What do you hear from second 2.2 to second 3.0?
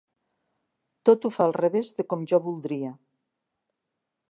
jo voldria.